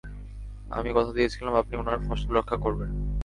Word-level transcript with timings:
আমি 0.71 0.89
কথা 0.95 1.11
দিয়েছিলাম, 1.11 1.53
আপনি 1.55 1.73
উনার 1.77 1.99
ফসল 2.07 2.29
রক্ষা 2.35 2.57
করবেন। 2.57 2.89